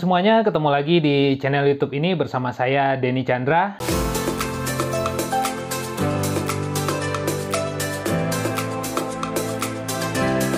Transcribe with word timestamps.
semuanya, 0.00 0.40
ketemu 0.40 0.68
lagi 0.72 0.96
di 0.96 1.36
channel 1.36 1.68
YouTube 1.68 1.92
ini 1.92 2.16
bersama 2.16 2.56
saya 2.56 2.96
Denny 2.96 3.20
Chandra. 3.20 3.76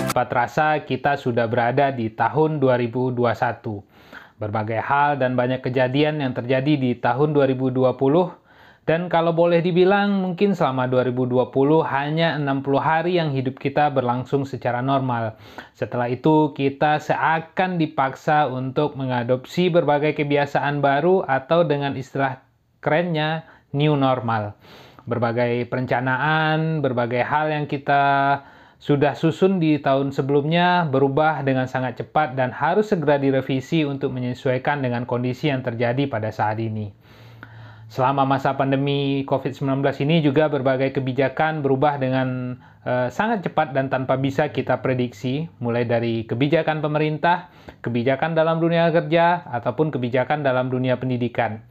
Cepat 0.07 0.27
terasa 0.31 0.79
kita 0.87 1.19
sudah 1.19 1.43
berada 1.51 1.91
di 1.91 2.07
tahun 2.07 2.63
2021. 2.63 3.19
Berbagai 4.39 4.79
hal 4.79 5.19
dan 5.19 5.35
banyak 5.35 5.59
kejadian 5.59 6.23
yang 6.23 6.31
terjadi 6.31 6.79
di 6.79 6.95
tahun 6.95 7.35
2020 7.35 7.83
dan 8.83 9.07
kalau 9.07 9.31
boleh 9.31 9.63
dibilang, 9.63 10.19
mungkin 10.19 10.51
selama 10.59 10.91
2020 10.91 11.47
hanya 11.87 12.35
60 12.35 12.83
hari 12.83 13.15
yang 13.15 13.31
hidup 13.31 13.55
kita 13.55 13.87
berlangsung 13.87 14.43
secara 14.43 14.83
normal. 14.83 15.39
Setelah 15.71 16.11
itu, 16.11 16.51
kita 16.51 16.99
seakan 16.99 17.79
dipaksa 17.79 18.51
untuk 18.51 18.99
mengadopsi 18.99 19.71
berbagai 19.71 20.19
kebiasaan 20.19 20.83
baru 20.83 21.23
atau 21.23 21.63
dengan 21.63 21.95
istilah 21.95 22.43
kerennya, 22.83 23.47
new 23.71 23.95
normal. 23.95 24.59
Berbagai 25.07 25.63
perencanaan, 25.71 26.83
berbagai 26.83 27.23
hal 27.23 27.55
yang 27.55 27.71
kita 27.71 28.03
sudah 28.83 29.15
susun 29.15 29.63
di 29.63 29.79
tahun 29.79 30.11
sebelumnya 30.11 30.91
berubah 30.91 31.39
dengan 31.47 31.71
sangat 31.71 32.03
cepat 32.03 32.35
dan 32.35 32.51
harus 32.51 32.91
segera 32.91 33.15
direvisi 33.15 33.87
untuk 33.87 34.11
menyesuaikan 34.11 34.83
dengan 34.83 35.07
kondisi 35.07 35.47
yang 35.47 35.63
terjadi 35.63 36.03
pada 36.11 36.35
saat 36.35 36.59
ini. 36.59 36.91
Selama 37.93 38.25
masa 38.25 38.57
pandemi 38.57 39.21
COVID-19 39.29 39.85
ini 40.01 40.25
juga 40.25 40.49
berbagai 40.49 40.97
kebijakan 40.97 41.61
berubah 41.61 42.01
dengan 42.01 42.57
uh, 42.81 43.05
sangat 43.13 43.45
cepat 43.45 43.69
dan 43.69 43.93
tanpa 43.93 44.17
bisa 44.17 44.49
kita 44.49 44.81
prediksi, 44.81 45.45
mulai 45.61 45.85
dari 45.85 46.25
kebijakan 46.25 46.81
pemerintah, 46.81 47.53
kebijakan 47.85 48.33
dalam 48.33 48.57
dunia 48.57 48.89
kerja, 48.89 49.45
ataupun 49.45 49.93
kebijakan 49.93 50.41
dalam 50.41 50.73
dunia 50.73 50.97
pendidikan. 50.97 51.61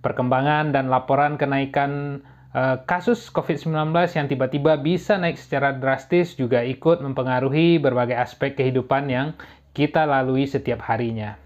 Perkembangan 0.00 0.72
dan 0.72 0.88
laporan 0.88 1.36
kenaikan 1.36 2.24
uh, 2.56 2.80
kasus 2.88 3.28
COVID-19 3.28 3.92
yang 4.16 4.24
tiba-tiba 4.24 4.80
bisa 4.80 5.20
naik 5.20 5.36
secara 5.36 5.76
drastis 5.76 6.32
juga 6.32 6.64
ikut 6.64 7.04
mempengaruhi 7.04 7.76
berbagai 7.76 8.16
aspek 8.16 8.56
kehidupan 8.56 9.12
yang 9.12 9.36
kita 9.76 10.08
lalui 10.08 10.48
setiap 10.48 10.80
harinya. 10.88 11.36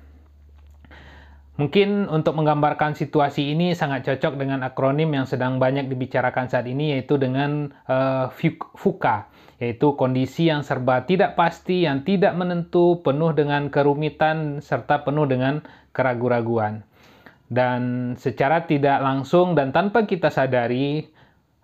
Mungkin 1.62 2.10
untuk 2.10 2.34
menggambarkan 2.42 2.98
situasi 2.98 3.54
ini 3.54 3.70
sangat 3.78 4.02
cocok 4.02 4.34
dengan 4.34 4.66
akronim 4.66 5.14
yang 5.14 5.30
sedang 5.30 5.62
banyak 5.62 5.86
dibicarakan 5.86 6.50
saat 6.50 6.66
ini 6.66 6.90
yaitu 6.90 7.22
dengan 7.22 7.70
uh, 7.86 8.34
FUKA, 8.74 9.30
yaitu 9.62 9.94
kondisi 9.94 10.50
yang 10.50 10.66
serba 10.66 11.06
tidak 11.06 11.38
pasti, 11.38 11.86
yang 11.86 12.02
tidak 12.02 12.34
menentu, 12.34 12.98
penuh 13.06 13.30
dengan 13.30 13.70
kerumitan 13.70 14.58
serta 14.58 15.06
penuh 15.06 15.22
dengan 15.30 15.62
keraguan-raguan. 15.94 16.82
Dan 17.46 18.14
secara 18.18 18.66
tidak 18.66 18.98
langsung 18.98 19.54
dan 19.54 19.70
tanpa 19.70 20.02
kita 20.02 20.34
sadari, 20.34 21.14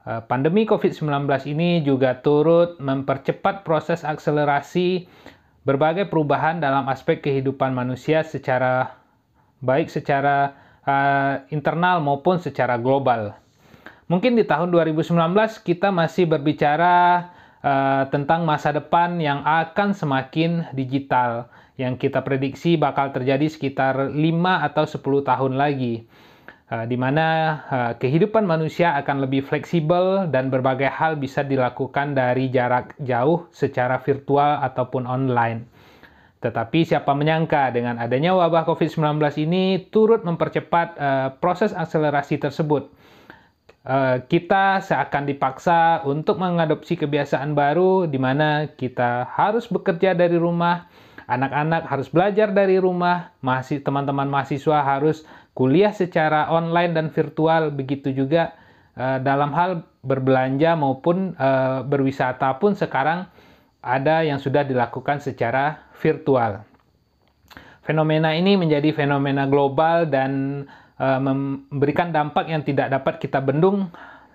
uh, 0.06 0.22
pandemi 0.30 0.62
COVID-19 0.62 1.26
ini 1.50 1.82
juga 1.82 2.22
turut 2.22 2.78
mempercepat 2.78 3.66
proses 3.66 4.06
akselerasi 4.06 5.10
berbagai 5.66 6.06
perubahan 6.06 6.62
dalam 6.62 6.86
aspek 6.86 7.18
kehidupan 7.18 7.74
manusia 7.74 8.22
secara 8.22 8.94
baik 9.58 9.90
secara 9.90 10.54
uh, 10.86 11.42
internal 11.50 12.00
maupun 12.00 12.38
secara 12.38 12.78
global. 12.78 13.34
Mungkin 14.08 14.40
di 14.40 14.44
tahun 14.48 14.72
2019 14.72 15.12
kita 15.60 15.92
masih 15.92 16.24
berbicara 16.24 17.28
uh, 17.60 18.08
tentang 18.08 18.48
masa 18.48 18.72
depan 18.72 19.20
yang 19.20 19.44
akan 19.44 19.92
semakin 19.92 20.64
digital, 20.72 21.52
yang 21.76 22.00
kita 22.00 22.24
prediksi 22.24 22.80
bakal 22.80 23.12
terjadi 23.12 23.44
sekitar 23.52 24.16
5 24.16 24.16
atau 24.72 24.84
10 24.88 25.28
tahun 25.28 25.52
lagi. 25.60 26.08
Uh, 26.68 26.84
di 26.84 27.00
mana 27.00 27.26
uh, 27.68 27.92
kehidupan 27.96 28.44
manusia 28.44 28.92
akan 29.00 29.24
lebih 29.24 29.40
fleksibel 29.40 30.28
dan 30.28 30.52
berbagai 30.52 30.92
hal 30.92 31.16
bisa 31.16 31.40
dilakukan 31.40 32.12
dari 32.12 32.52
jarak 32.52 32.92
jauh 33.00 33.48
secara 33.52 34.00
virtual 34.04 34.60
ataupun 34.60 35.08
online. 35.08 35.77
Tetapi 36.38 36.86
siapa 36.86 37.10
menyangka 37.18 37.74
dengan 37.74 37.98
adanya 37.98 38.30
wabah 38.38 38.62
COVID-19 38.62 39.18
ini 39.42 39.90
turut 39.90 40.22
mempercepat 40.22 40.88
uh, 40.94 41.28
proses 41.42 41.74
akselerasi 41.74 42.38
tersebut. 42.38 42.94
Uh, 43.82 44.22
kita 44.30 44.78
seakan 44.84 45.26
dipaksa 45.26 46.04
untuk 46.06 46.38
mengadopsi 46.38 46.94
kebiasaan 46.94 47.58
baru 47.58 48.06
di 48.06 48.20
mana 48.22 48.70
kita 48.70 49.26
harus 49.34 49.66
bekerja 49.66 50.14
dari 50.14 50.38
rumah, 50.38 50.86
anak-anak 51.26 51.90
harus 51.90 52.06
belajar 52.06 52.54
dari 52.54 52.78
rumah, 52.78 53.34
masih 53.42 53.82
teman-teman 53.82 54.30
mahasiswa 54.30 54.84
harus 54.84 55.26
kuliah 55.58 55.90
secara 55.90 56.46
online 56.54 56.94
dan 56.94 57.06
virtual, 57.10 57.74
begitu 57.74 58.14
juga 58.14 58.54
uh, 58.94 59.18
dalam 59.18 59.50
hal 59.58 59.82
berbelanja 60.06 60.78
maupun 60.78 61.34
uh, 61.34 61.82
berwisata 61.82 62.54
pun 62.62 62.78
sekarang 62.78 63.26
ada 63.88 64.20
yang 64.20 64.36
sudah 64.36 64.68
dilakukan 64.68 65.24
secara 65.24 65.88
virtual. 65.96 66.60
Fenomena 67.80 68.36
ini 68.36 68.60
menjadi 68.60 68.92
fenomena 68.92 69.48
global 69.48 70.04
dan 70.04 70.62
uh, 71.00 71.16
memberikan 71.16 72.12
dampak 72.12 72.52
yang 72.52 72.60
tidak 72.60 72.92
dapat 72.92 73.16
kita 73.16 73.40
bendung 73.40 73.88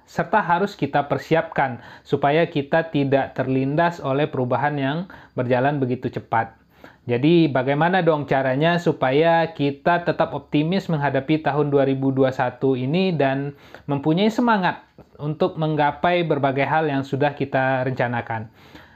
serta 0.09 0.41
harus 0.41 0.73
kita 0.75 1.05
persiapkan 1.05 1.79
supaya 2.01 2.49
kita 2.49 2.89
tidak 2.91 3.37
terlindas 3.37 4.03
oleh 4.03 4.27
perubahan 4.27 4.75
yang 4.75 4.97
berjalan 5.37 5.77
begitu 5.79 6.09
cepat. 6.09 6.57
Jadi 7.03 7.51
bagaimana 7.51 7.99
dong 7.99 8.23
caranya 8.23 8.79
supaya 8.79 9.51
kita 9.51 10.07
tetap 10.07 10.31
optimis 10.31 10.87
menghadapi 10.87 11.43
tahun 11.43 11.67
2021 11.67 12.31
ini 12.79 13.11
dan 13.11 13.51
mempunyai 13.91 14.31
semangat 14.31 14.87
untuk 15.19 15.59
menggapai 15.59 16.23
berbagai 16.23 16.63
hal 16.63 16.87
yang 16.87 17.03
sudah 17.03 17.35
kita 17.35 17.83
rencanakan. 17.83 18.47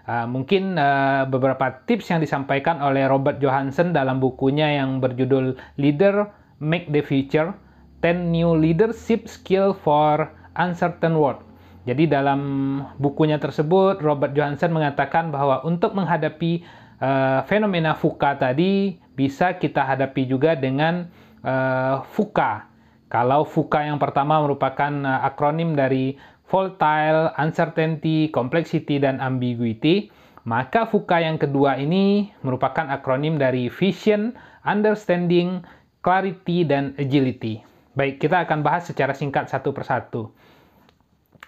Uh, 0.07 0.23
mungkin 0.23 0.79
uh, 0.79 1.27
beberapa 1.27 1.83
tips 1.83 2.07
yang 2.07 2.23
disampaikan 2.23 2.79
oleh 2.79 3.03
Robert 3.11 3.43
Johansson 3.43 3.91
dalam 3.91 4.23
bukunya 4.23 4.79
yang 4.79 5.03
berjudul 5.03 5.59
Leader 5.75 6.31
Make 6.63 6.87
the 6.95 7.03
Future 7.03 7.51
10 7.99 8.31
New 8.31 8.55
Leadership 8.55 9.27
Skill 9.27 9.75
for 9.75 10.31
Uncertain 10.55 11.19
World. 11.19 11.43
Jadi 11.87 12.07
dalam 12.07 12.39
bukunya 12.99 13.39
tersebut 13.39 14.03
Robert 14.03 14.35
Johansson 14.35 14.75
mengatakan 14.75 15.31
bahwa 15.31 15.63
untuk 15.63 15.95
menghadapi 15.95 16.63
uh, 16.99 17.43
fenomena 17.47 17.95
FUKA 17.95 18.39
tadi 18.39 18.99
bisa 19.15 19.55
kita 19.55 19.87
hadapi 19.87 20.27
juga 20.27 20.55
dengan 20.59 21.07
uh, 21.47 22.03
FUKA. 22.11 22.67
Kalau 23.07 23.47
FUKA 23.47 23.87
yang 23.87 23.99
pertama 24.03 24.43
merupakan 24.43 24.91
uh, 25.07 25.23
akronim 25.23 25.79
dari 25.79 26.19
volatile, 26.47 27.35
uncertainty, 27.35 28.31
complexity, 28.31 28.97
dan 28.97 29.19
ambiguity, 29.19 30.07
maka 30.47 30.87
VUCA 30.87 31.27
yang 31.27 31.35
kedua 31.35 31.75
ini 31.75 32.31
merupakan 32.39 32.87
akronim 32.87 33.35
dari 33.35 33.67
vision, 33.67 34.31
understanding, 34.63 35.59
clarity, 35.99 36.63
dan 36.63 36.95
agility. 36.95 37.59
Baik, 37.99 38.23
kita 38.23 38.47
akan 38.47 38.63
bahas 38.63 38.87
secara 38.87 39.11
singkat 39.11 39.51
satu 39.51 39.75
persatu. 39.75 40.31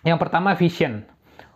Yang 0.03 0.19
pertama, 0.19 0.51
vision. 0.55 1.07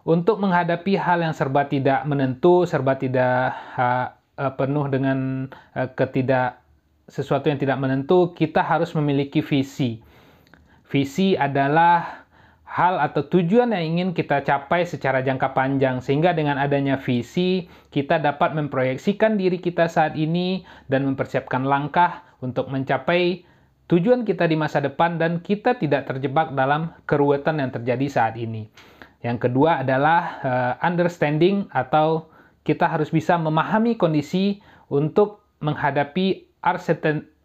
Untuk 0.03 0.39
menghadapi 0.39 0.99
hal 0.99 1.23
yang 1.23 1.35
serba 1.35 1.67
tidak 1.67 2.03
menentu, 2.07 2.67
serba 2.67 2.99
tidak 2.99 3.55
uh, 3.75 4.11
penuh 4.59 4.87
dengan 4.91 5.47
uh, 5.75 5.87
ketidak 5.95 6.59
sesuatu 7.07 7.51
yang 7.51 7.59
tidak 7.59 7.79
menentu, 7.79 8.31
kita 8.35 8.63
harus 8.63 8.95
memiliki 8.95 9.43
visi. 9.43 9.99
Visi 10.87 11.35
adalah 11.35 12.22
hal 12.73 12.97
atau 12.97 13.21
tujuan 13.29 13.69
yang 13.69 13.85
ingin 13.85 14.09
kita 14.17 14.41
capai 14.41 14.89
secara 14.89 15.21
jangka 15.21 15.53
panjang 15.53 16.01
sehingga 16.01 16.33
dengan 16.33 16.57
adanya 16.57 16.97
visi 16.97 17.69
kita 17.93 18.17
dapat 18.17 18.57
memproyeksikan 18.57 19.37
diri 19.37 19.61
kita 19.61 19.85
saat 19.85 20.17
ini 20.17 20.65
dan 20.89 21.05
mempersiapkan 21.05 21.69
langkah 21.69 22.25
untuk 22.41 22.73
mencapai 22.73 23.45
tujuan 23.85 24.25
kita 24.25 24.49
di 24.49 24.57
masa 24.57 24.81
depan 24.81 25.21
dan 25.21 25.45
kita 25.45 25.77
tidak 25.77 26.09
terjebak 26.09 26.57
dalam 26.57 26.97
keruwetan 27.05 27.61
yang 27.61 27.69
terjadi 27.69 28.09
saat 28.09 28.41
ini. 28.41 28.65
Yang 29.21 29.47
kedua 29.47 29.85
adalah 29.85 30.21
uh, 30.41 30.73
understanding 30.81 31.69
atau 31.69 32.33
kita 32.65 32.89
harus 32.89 33.13
bisa 33.13 33.37
memahami 33.37 34.01
kondisi 34.01 34.65
untuk 34.89 35.45
menghadapi 35.61 36.49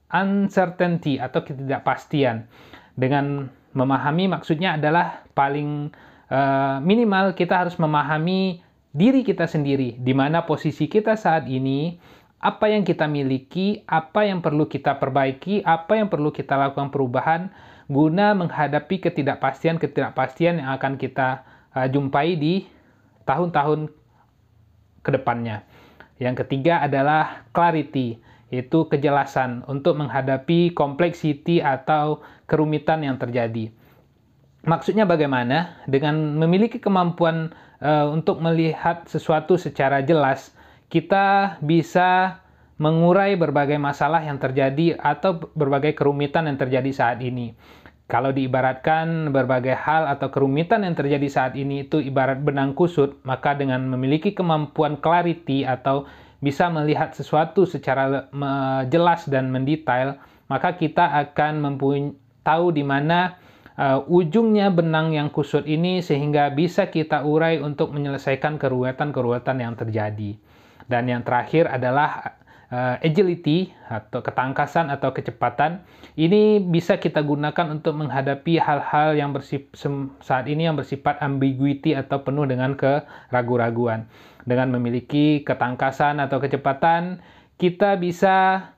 uncertainty 0.08 1.20
atau 1.20 1.44
ketidakpastian 1.44 2.48
dengan 2.96 3.52
Memahami 3.76 4.30
maksudnya 4.32 4.80
adalah 4.80 5.28
paling 5.36 5.92
uh, 6.32 6.80
minimal 6.80 7.36
kita 7.36 7.66
harus 7.66 7.76
memahami 7.76 8.64
diri 8.92 9.22
kita 9.22 9.44
sendiri, 9.44 10.00
di 10.00 10.16
mana 10.16 10.48
posisi 10.48 10.88
kita 10.88 11.14
saat 11.14 11.44
ini, 11.46 12.00
apa 12.40 12.70
yang 12.70 12.86
kita 12.86 13.04
miliki, 13.10 13.84
apa 13.84 14.24
yang 14.24 14.40
perlu 14.40 14.70
kita 14.70 14.96
perbaiki, 14.96 15.60
apa 15.66 15.98
yang 15.98 16.08
perlu 16.08 16.30
kita 16.32 16.54
lakukan 16.56 16.88
perubahan 16.88 17.52
guna 17.88 18.36
menghadapi 18.36 19.00
ketidakpastian-ketidakpastian 19.00 20.60
yang 20.60 20.68
akan 20.76 21.00
kita 21.00 21.44
uh, 21.76 21.88
jumpai 21.88 22.36
di 22.36 22.54
tahun-tahun 23.28 23.92
ke 25.04 25.10
depannya. 25.12 25.64
Yang 26.18 26.44
ketiga 26.44 26.82
adalah 26.82 27.46
clarity, 27.54 28.18
yaitu 28.48 28.88
kejelasan 28.88 29.64
untuk 29.68 30.00
menghadapi 30.00 30.72
kompleksiti 30.72 31.60
atau 31.60 32.24
kerumitan 32.48 33.04
yang 33.04 33.20
terjadi. 33.20 33.68
Maksudnya 34.64 35.04
bagaimana? 35.04 35.80
Dengan 35.86 36.36
memiliki 36.36 36.80
kemampuan 36.80 37.52
uh, 37.80 38.08
untuk 38.10 38.40
melihat 38.42 39.06
sesuatu 39.06 39.54
secara 39.60 40.02
jelas, 40.02 40.52
kita 40.88 41.56
bisa 41.60 42.40
mengurai 42.78 43.34
berbagai 43.34 43.76
masalah 43.76 44.22
yang 44.22 44.38
terjadi 44.38 44.96
atau 44.96 45.50
berbagai 45.52 45.98
kerumitan 45.98 46.46
yang 46.46 46.56
terjadi 46.56 46.90
saat 46.94 47.18
ini. 47.20 47.52
Kalau 48.08 48.32
diibaratkan 48.32 49.36
berbagai 49.36 49.76
hal 49.76 50.08
atau 50.08 50.32
kerumitan 50.32 50.80
yang 50.80 50.96
terjadi 50.96 51.28
saat 51.28 51.52
ini 51.60 51.84
itu 51.84 52.00
ibarat 52.00 52.40
benang 52.40 52.72
kusut, 52.72 53.20
maka 53.20 53.52
dengan 53.52 53.84
memiliki 53.84 54.32
kemampuan 54.32 54.96
clarity 54.96 55.68
atau 55.68 56.08
bisa 56.38 56.70
melihat 56.70 57.14
sesuatu 57.14 57.66
secara 57.66 58.30
jelas 58.86 59.26
dan 59.26 59.50
mendetail, 59.50 60.22
maka 60.46 60.78
kita 60.78 61.18
akan 61.26 61.60
tahu 62.46 62.70
di 62.70 62.86
mana 62.86 63.36
uh, 63.74 64.00
ujungnya 64.06 64.70
benang 64.70 65.14
yang 65.14 65.28
kusut 65.34 65.66
ini 65.66 65.98
sehingga 65.98 66.50
bisa 66.54 66.88
kita 66.88 67.26
urai 67.26 67.58
untuk 67.58 67.90
menyelesaikan 67.90 68.56
keruwetan-keruwetan 68.56 69.58
yang 69.58 69.74
terjadi. 69.74 70.38
Dan 70.88 71.04
yang 71.10 71.20
terakhir 71.20 71.68
adalah 71.68 72.37
uh, 72.72 72.96
agility 73.00 73.72
atau 73.88 74.20
ketangkasan 74.20 74.92
atau 74.92 75.12
kecepatan 75.12 75.84
ini 76.18 76.60
bisa 76.60 76.98
kita 76.98 77.22
gunakan 77.22 77.72
untuk 77.72 77.96
menghadapi 77.96 78.58
hal-hal 78.58 79.14
yang 79.14 79.30
bersifat 79.30 79.74
saat 80.20 80.44
ini 80.50 80.66
yang 80.66 80.76
bersifat 80.76 81.20
ambiguity 81.22 81.94
atau 81.94 82.22
penuh 82.22 82.44
dengan 82.44 82.74
keraguan-raguan. 82.74 84.08
Dengan 84.48 84.72
memiliki 84.72 85.44
ketangkasan 85.44 86.24
atau 86.24 86.40
kecepatan, 86.40 87.20
kita 87.60 88.00
bisa 88.00 88.70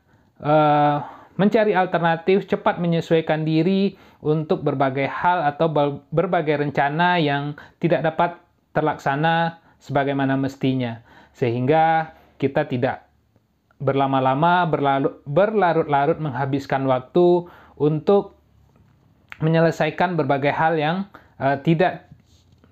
uh, 0.42 0.98
mencari 1.38 1.72
alternatif, 1.72 2.50
cepat 2.50 2.82
menyesuaikan 2.82 3.46
diri 3.46 3.94
untuk 4.20 4.66
berbagai 4.66 5.06
hal 5.08 5.46
atau 5.46 5.70
berbagai 6.10 6.60
rencana 6.60 7.16
yang 7.16 7.56
tidak 7.78 8.02
dapat 8.02 8.36
terlaksana 8.76 9.62
sebagaimana 9.80 10.36
mestinya, 10.36 11.00
sehingga 11.32 12.12
kita 12.36 12.68
tidak 12.68 13.09
berlama-lama, 13.80 14.68
berlarut-larut 15.24 16.20
menghabiskan 16.20 16.84
waktu 16.84 17.48
untuk 17.80 18.36
menyelesaikan 19.40 20.20
berbagai 20.20 20.52
hal 20.52 20.76
yang 20.76 20.96
uh, 21.40 21.56
tidak 21.64 22.12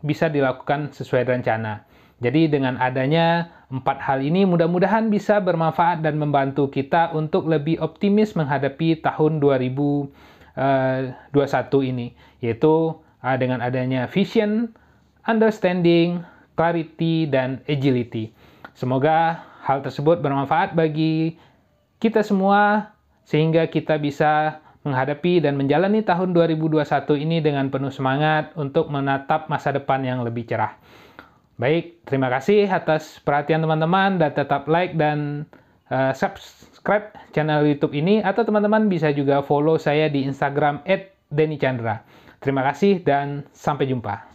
bisa 0.05 0.29
dilakukan 0.29 0.93
sesuai 0.93 1.27
rencana. 1.27 1.89
Jadi 2.21 2.51
dengan 2.51 2.77
adanya 2.79 3.51
empat 3.73 3.99
hal 4.03 4.21
ini 4.21 4.43
mudah-mudahan 4.45 5.09
bisa 5.09 5.39
bermanfaat 5.39 6.03
dan 6.03 6.19
membantu 6.19 6.69
kita 6.69 7.15
untuk 7.15 7.47
lebih 7.47 7.79
optimis 7.79 8.35
menghadapi 8.35 9.01
tahun 9.01 9.39
2021 9.39 10.11
eh, 10.59 11.83
ini, 11.87 12.07
yaitu 12.43 12.95
uh, 12.99 13.37
dengan 13.39 13.63
adanya 13.63 14.11
vision, 14.11 14.75
understanding, 15.31 16.23
clarity, 16.59 17.31
dan 17.31 17.63
agility. 17.71 18.35
Semoga 18.79 19.43
hal 19.67 19.83
tersebut 19.83 20.23
bermanfaat 20.23 20.79
bagi 20.79 21.35
kita 21.99 22.23
semua 22.23 22.95
sehingga 23.27 23.67
kita 23.67 23.99
bisa 23.99 24.63
menghadapi 24.87 25.43
dan 25.43 25.59
menjalani 25.59 26.07
tahun 26.07 26.31
2021 26.31 26.87
ini 27.19 27.43
dengan 27.43 27.75
penuh 27.75 27.91
semangat 27.91 28.55
untuk 28.55 28.87
menatap 28.87 29.51
masa 29.51 29.75
depan 29.75 30.07
yang 30.07 30.23
lebih 30.23 30.47
cerah. 30.47 30.79
Baik, 31.59 32.07
terima 32.07 32.31
kasih 32.31 32.71
atas 32.71 33.19
perhatian 33.19 33.67
teman-teman 33.67 34.23
dan 34.23 34.31
tetap 34.31 34.71
like 34.71 34.95
dan 34.95 35.43
uh, 35.91 36.15
subscribe 36.15 37.11
channel 37.35 37.67
YouTube 37.67 37.99
ini 37.99 38.23
atau 38.23 38.47
teman-teman 38.47 38.87
bisa 38.87 39.11
juga 39.11 39.43
follow 39.43 39.75
saya 39.75 40.07
di 40.07 40.23
Instagram 40.23 40.87
@denichandra. 41.35 42.07
Terima 42.39 42.63
kasih 42.63 43.03
dan 43.03 43.43
sampai 43.51 43.91
jumpa. 43.91 44.28